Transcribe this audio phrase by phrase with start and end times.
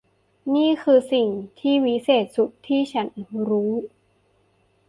[0.55, 1.27] นี่คือสิ่ง
[1.59, 3.07] ที่วิเศษสุดที่ฉัน
[3.49, 3.71] รู้